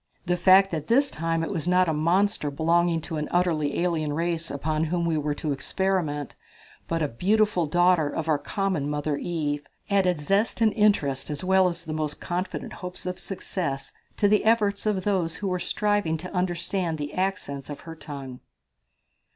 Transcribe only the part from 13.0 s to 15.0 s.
of success to the efforts